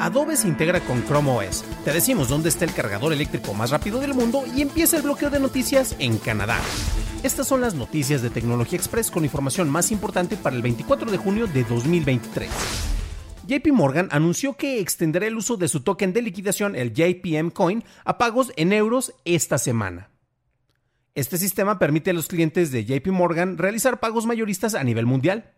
[0.00, 1.62] Adobe se integra con Chrome OS.
[1.84, 5.28] Te decimos dónde está el cargador eléctrico más rápido del mundo y empieza el bloqueo
[5.28, 6.58] de noticias en Canadá.
[7.22, 11.18] Estas son las noticias de Tecnología Express con información más importante para el 24 de
[11.18, 12.48] junio de 2023.
[13.46, 17.84] JP Morgan anunció que extenderá el uso de su token de liquidación, el JPM Coin,
[18.06, 20.08] a pagos en euros esta semana.
[21.14, 25.52] Este sistema permite a los clientes de JP Morgan realizar pagos mayoristas a nivel mundial.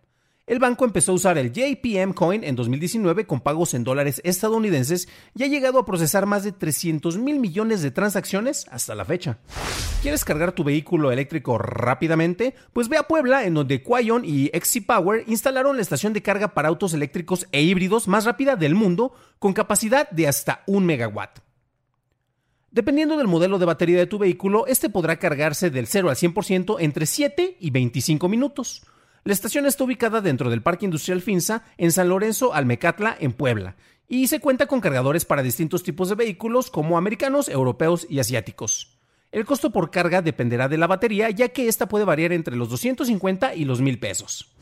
[0.44, 5.08] El banco empezó a usar el JPM Coin en 2019 con pagos en dólares estadounidenses
[5.36, 9.38] y ha llegado a procesar más de 300 mil millones de transacciones hasta la fecha.
[10.02, 12.56] ¿Quieres cargar tu vehículo eléctrico rápidamente?
[12.72, 16.54] Pues ve a Puebla, en donde Quayon y XC Power instalaron la estación de carga
[16.54, 21.38] para autos eléctricos e híbridos más rápida del mundo, con capacidad de hasta 1 megawatt.
[22.72, 26.78] Dependiendo del modelo de batería de tu vehículo, este podrá cargarse del 0 al 100%
[26.80, 28.82] entre 7 y 25 minutos.
[29.24, 33.76] La estación está ubicada dentro del Parque Industrial Finza, en San Lorenzo, Almecatla, en Puebla,
[34.08, 38.98] y se cuenta con cargadores para distintos tipos de vehículos como americanos, europeos y asiáticos.
[39.30, 42.68] El costo por carga dependerá de la batería, ya que esta puede variar entre los
[42.68, 44.52] 250 y los 1000 pesos.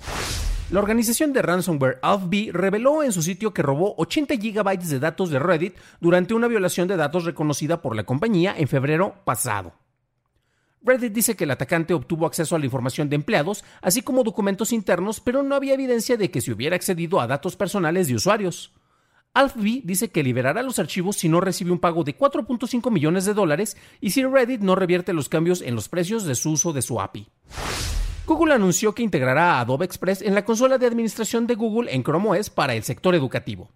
[0.70, 5.30] La organización de ransomware AlfB reveló en su sitio que robó 80 GB de datos
[5.30, 9.72] de Reddit durante una violación de datos reconocida por la compañía en febrero pasado.
[10.82, 14.72] Reddit dice que el atacante obtuvo acceso a la información de empleados, así como documentos
[14.72, 18.72] internos, pero no había evidencia de que se hubiera accedido a datos personales de usuarios.
[19.34, 23.34] AlfB dice que liberará los archivos si no recibe un pago de 4.5 millones de
[23.34, 26.82] dólares y si Reddit no revierte los cambios en los precios de su uso de
[26.82, 27.28] su API.
[28.26, 32.02] Google anunció que integrará a Adobe Express en la consola de administración de Google en
[32.02, 33.70] Chrome OS para el sector educativo.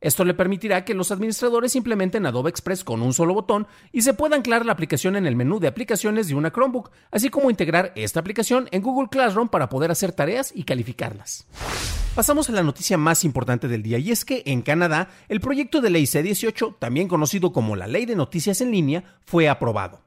[0.00, 4.14] Esto le permitirá que los administradores implementen Adobe Express con un solo botón y se
[4.14, 7.92] pueda anclar la aplicación en el menú de aplicaciones de una Chromebook, así como integrar
[7.96, 11.46] esta aplicación en Google Classroom para poder hacer tareas y calificarlas.
[12.14, 15.80] Pasamos a la noticia más importante del día y es que en Canadá el proyecto
[15.80, 20.00] de ley C18, también conocido como la Ley de Noticias en Línea, fue aprobado.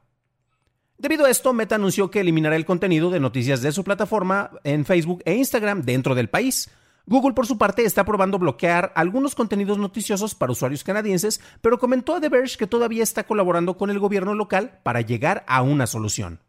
[0.98, 4.84] Debido a esto, Meta anunció que eliminará el contenido de noticias de su plataforma en
[4.84, 6.70] Facebook e Instagram dentro del país,
[7.06, 12.14] Google, por su parte, está probando bloquear algunos contenidos noticiosos para usuarios canadienses, pero comentó
[12.14, 15.86] a The Verge que todavía está colaborando con el gobierno local para llegar a una
[15.86, 16.40] solución.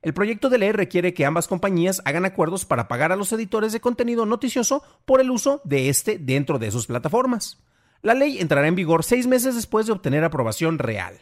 [0.00, 3.72] El proyecto de ley requiere que ambas compañías hagan acuerdos para pagar a los editores
[3.72, 7.58] de contenido noticioso por el uso de este dentro de sus plataformas.
[8.00, 11.18] La ley entrará en vigor seis meses después de obtener aprobación real.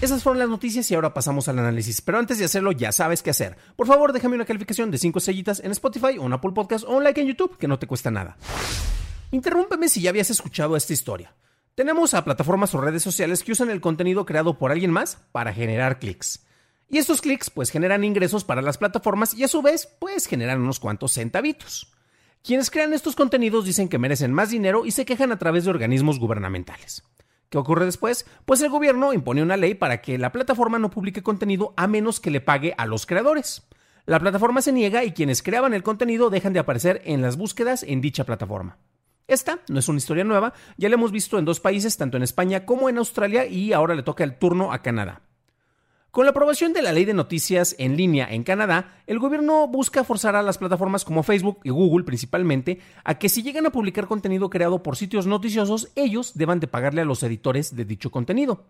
[0.00, 2.00] Esas fueron las noticias y ahora pasamos al análisis.
[2.00, 3.56] Pero antes de hacerlo, ya sabes qué hacer.
[3.74, 7.02] Por favor, déjame una calificación de 5 estrellitas en Spotify o Apple Podcast o un
[7.02, 8.36] like en YouTube, que no te cuesta nada.
[9.32, 11.34] Interrúmpeme si ya habías escuchado esta historia.
[11.74, 15.52] Tenemos a plataformas o redes sociales que usan el contenido creado por alguien más para
[15.52, 16.46] generar clics.
[16.88, 20.60] Y estos clics pues generan ingresos para las plataformas y a su vez pues generan
[20.60, 21.92] unos cuantos centavitos.
[22.44, 25.70] Quienes crean estos contenidos dicen que merecen más dinero y se quejan a través de
[25.70, 27.02] organismos gubernamentales.
[27.50, 28.26] ¿Qué ocurre después?
[28.44, 32.20] Pues el gobierno impone una ley para que la plataforma no publique contenido a menos
[32.20, 33.66] que le pague a los creadores.
[34.04, 37.82] La plataforma se niega y quienes creaban el contenido dejan de aparecer en las búsquedas
[37.82, 38.78] en dicha plataforma.
[39.26, 42.22] Esta no es una historia nueva, ya la hemos visto en dos países, tanto en
[42.22, 45.20] España como en Australia, y ahora le toca el turno a Canadá.
[46.10, 50.04] Con la aprobación de la ley de noticias en línea en Canadá, el gobierno busca
[50.04, 54.06] forzar a las plataformas como Facebook y Google principalmente a que si llegan a publicar
[54.06, 58.64] contenido creado por sitios noticiosos, ellos deban de pagarle a los editores de dicho contenido.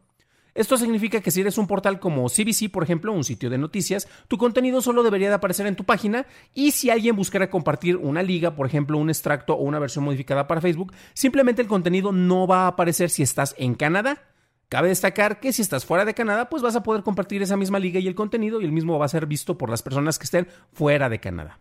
[0.57, 4.09] Esto significa que si eres un portal como CBC, por ejemplo, un sitio de noticias,
[4.27, 8.25] tu contenido solo debería de aparecer en tu página y si alguien buscara compartir una
[8.25, 12.49] liga, por ejemplo, un extracto o una versión modificada para Facebook, simplemente el contenido no
[12.49, 14.25] va a aparecer si estás en Canadá
[14.69, 17.79] Cabe destacar que si estás fuera de Canadá, pues vas a poder compartir esa misma
[17.79, 20.25] liga y el contenido y el mismo va a ser visto por las personas que
[20.25, 21.59] estén fuera de Canadá.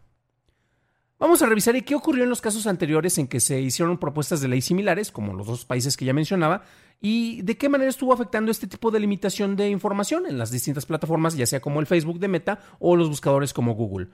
[1.19, 4.49] Vamos a revisar qué ocurrió en los casos anteriores en que se hicieron propuestas de
[4.49, 6.61] ley similares, como los dos países que ya mencionaba,
[7.01, 10.85] y de qué manera estuvo afectando este tipo de limitación de información en las distintas
[10.85, 14.09] plataformas, ya sea como el Facebook de Meta o los buscadores como Google.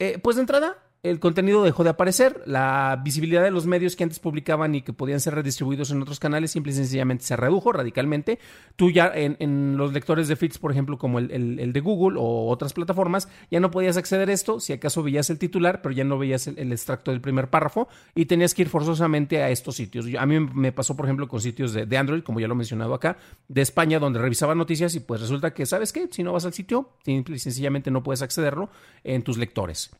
[0.00, 4.04] Eh, pues de entrada, el contenido dejó de aparecer, la visibilidad de los medios que
[4.04, 7.72] antes publicaban y que podían ser redistribuidos en otros canales simple y sencillamente se redujo
[7.72, 8.38] radicalmente.
[8.76, 12.72] Tú ya en, los lectores de feeds, por ejemplo, como el, de Google o otras
[12.72, 16.18] plataformas, ya no podías acceder a esto, si acaso veías el titular, pero ya no
[16.18, 20.06] veías el, extracto del primer párrafo y tenías que ir forzosamente a estos sitios.
[20.16, 22.58] A mí me pasó, por ejemplo, con sitios de, de Android, como ya lo he
[22.58, 23.16] mencionado acá,
[23.48, 26.06] de España, donde revisaba noticias y pues resulta que, ¿sabes qué?
[26.12, 28.70] Si no vas al sitio, simple y sencillamente no puedes accederlo
[29.02, 29.90] en tus lectores.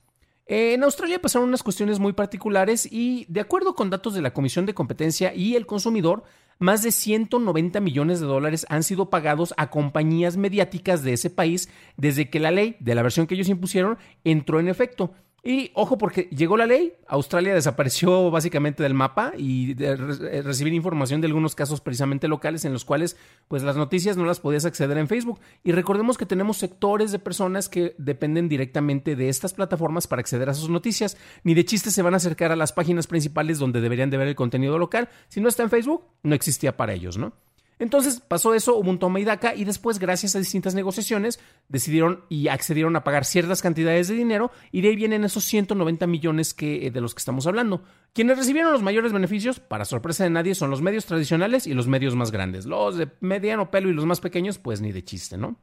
[0.47, 4.67] En Australia pasaron unas cuestiones muy particulares y, de acuerdo con datos de la Comisión
[4.67, 6.25] de Competencia y el Consumidor,
[6.59, 11.69] más de 190 millones de dólares han sido pagados a compañías mediáticas de ese país
[11.97, 15.15] desde que la ley, de la versión que ellos impusieron, entró en efecto.
[15.45, 20.73] Y ojo, porque llegó la ley, Australia desapareció básicamente del mapa y de eh, recibir
[20.73, 23.17] información de algunos casos precisamente locales en los cuales
[23.49, 25.41] pues las noticias no las podías acceder en Facebook.
[25.65, 30.49] Y recordemos que tenemos sectores de personas que dependen directamente de estas plataformas para acceder
[30.49, 31.17] a sus noticias.
[31.43, 34.29] Ni de chistes se van a acercar a las páginas principales donde deberían de ver
[34.29, 35.09] el contenido local.
[35.27, 37.33] Si no está en Facebook, no existía para ellos, ¿no?
[37.79, 42.25] Entonces pasó eso, hubo un toma y daca y después, gracias a distintas negociaciones, decidieron
[42.29, 46.55] y accedieron a pagar ciertas cantidades de dinero y de ahí vienen esos 190 millones
[46.55, 47.83] que, eh, de los que estamos hablando.
[48.13, 51.89] Quienes recibieron los mayores beneficios, para sorpresa de nadie, son los medios tradicionales y los
[51.89, 52.67] medios más grandes.
[52.67, 55.59] Los de mediano pelo y los más pequeños, pues ni de chiste, ¿no?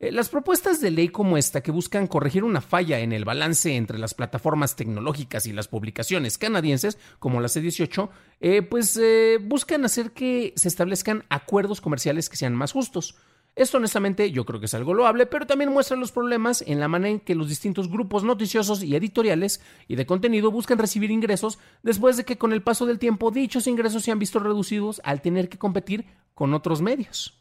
[0.00, 3.74] Eh, las propuestas de ley como esta, que buscan corregir una falla en el balance
[3.74, 8.08] entre las plataformas tecnológicas y las publicaciones canadienses, como la C18,
[8.40, 13.16] eh, pues eh, buscan hacer que se establezcan acuerdos comerciales que sean más justos.
[13.56, 16.86] Esto honestamente yo creo que es algo loable, pero también muestra los problemas en la
[16.86, 21.58] manera en que los distintos grupos noticiosos y editoriales y de contenido buscan recibir ingresos
[21.82, 25.22] después de que con el paso del tiempo dichos ingresos se han visto reducidos al
[25.22, 27.38] tener que competir con otros medios.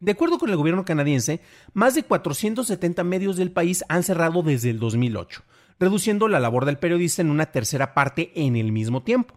[0.00, 1.40] De acuerdo con el gobierno canadiense,
[1.72, 5.42] más de 470 medios del país han cerrado desde el 2008,
[5.80, 9.34] reduciendo la labor del periodista en una tercera parte en el mismo tiempo.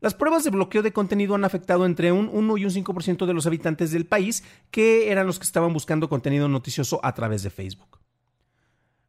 [0.00, 3.34] Las pruebas de bloqueo de contenido han afectado entre un 1 y un 5% de
[3.34, 7.50] los habitantes del país, que eran los que estaban buscando contenido noticioso a través de
[7.50, 7.97] Facebook.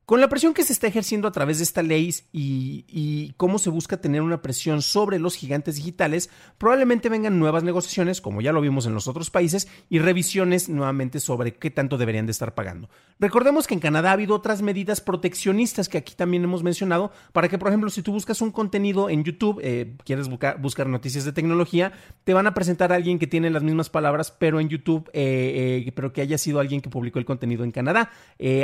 [0.09, 3.69] Con la presión que se está ejerciendo a través de esta ley y, cómo se
[3.69, 8.59] busca tener una presión sobre los gigantes digitales, probablemente vengan nuevas negociaciones, como ya lo
[8.59, 12.89] vimos en los otros países, y revisiones nuevamente sobre qué tanto deberían de estar pagando.
[13.19, 17.47] Recordemos que en Canadá ha habido otras medidas proteccionistas que aquí también hemos mencionado, para
[17.47, 21.33] que, por ejemplo, si tú buscas un contenido en YouTube, eh, quieres buscar, noticias de
[21.33, 21.91] tecnología,
[22.23, 25.83] te van a presentar a alguien que tiene las mismas palabras, pero en YouTube, eh,
[25.85, 28.09] eh, pero que haya sido alguien que publicó el contenido en Canadá,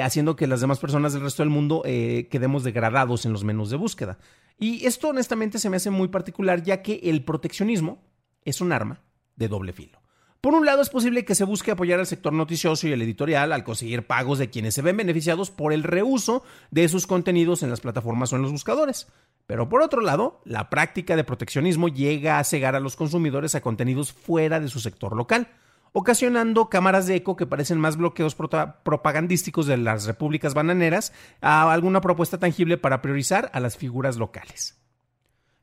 [0.02, 3.70] haciendo que las demás personas del resto del mundo eh, quedemos degradados en los menús
[3.70, 4.18] de búsqueda.
[4.58, 8.02] Y esto honestamente se me hace muy particular ya que el proteccionismo
[8.44, 9.02] es un arma
[9.36, 10.00] de doble filo.
[10.46, 13.52] Por un lado, es posible que se busque apoyar al sector noticioso y el editorial
[13.52, 17.72] al conseguir pagos de quienes se ven beneficiados por el reuso de sus contenidos en
[17.72, 19.08] las plataformas o en los buscadores.
[19.48, 23.62] Pero por otro lado, la práctica de proteccionismo llega a cegar a los consumidores a
[23.62, 25.48] contenidos fuera de su sector local,
[25.98, 32.02] ocasionando cámaras de eco que parecen más bloqueos propagandísticos de las repúblicas bananeras a alguna
[32.02, 34.78] propuesta tangible para priorizar a las figuras locales.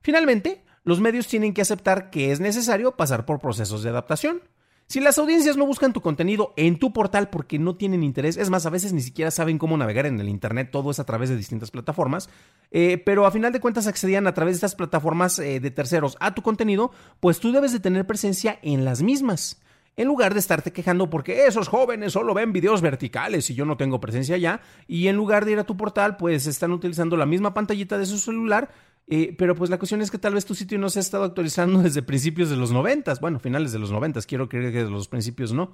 [0.00, 4.40] Finalmente, los medios tienen que aceptar que es necesario pasar por procesos de adaptación.
[4.86, 8.48] Si las audiencias no buscan tu contenido en tu portal porque no tienen interés, es
[8.48, 11.28] más, a veces ni siquiera saben cómo navegar en el Internet, todo es a través
[11.28, 12.30] de distintas plataformas,
[12.70, 16.16] eh, pero a final de cuentas accedían a través de estas plataformas eh, de terceros
[16.20, 19.60] a tu contenido, pues tú debes de tener presencia en las mismas
[19.96, 23.76] en lugar de estarte quejando porque esos jóvenes solo ven videos verticales y yo no
[23.76, 27.26] tengo presencia allá, y en lugar de ir a tu portal, pues están utilizando la
[27.26, 28.70] misma pantallita de su celular,
[29.08, 31.24] eh, pero pues la cuestión es que tal vez tu sitio no se ha estado
[31.24, 34.90] actualizando desde principios de los noventas, bueno, finales de los noventas, quiero creer que de
[34.90, 35.72] los principios no.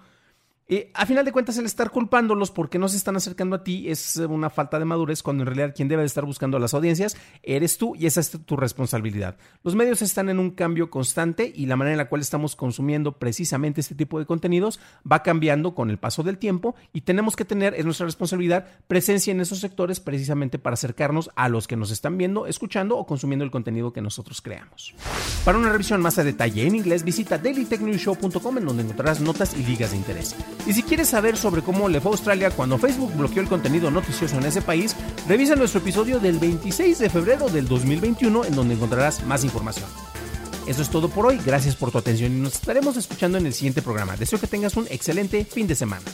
[0.70, 3.88] Eh, a final de cuentas, el estar culpándolos porque no se están acercando a ti
[3.88, 6.74] es una falta de madurez cuando en realidad quien debe de estar buscando a las
[6.74, 9.38] audiencias eres tú y esa es tu responsabilidad.
[9.64, 13.12] Los medios están en un cambio constante y la manera en la cual estamos consumiendo
[13.12, 14.78] precisamente este tipo de contenidos
[15.10, 19.30] va cambiando con el paso del tiempo y tenemos que tener, es nuestra responsabilidad, presencia
[19.30, 23.42] en esos sectores precisamente para acercarnos a los que nos están viendo, escuchando o consumiendo
[23.42, 24.94] el contenido que nosotros creamos.
[25.46, 29.64] Para una revisión más a detalle en inglés, visita dailytechnewshow.com en donde encontrarás notas y
[29.64, 30.36] ligas de interés.
[30.66, 34.36] Y si quieres saber sobre cómo le fue Australia cuando Facebook bloqueó el contenido noticioso
[34.36, 34.94] en ese país,
[35.26, 39.88] revisa nuestro episodio del 26 de febrero del 2021 en donde encontrarás más información.
[40.66, 43.54] Eso es todo por hoy, gracias por tu atención y nos estaremos escuchando en el
[43.54, 44.16] siguiente programa.
[44.16, 46.04] Deseo que tengas un excelente fin de semana.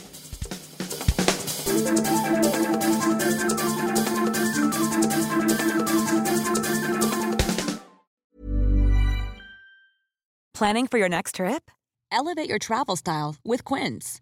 [10.53, 11.69] Planning for your next trip?
[12.13, 14.21] Elevate your travel style with Quince.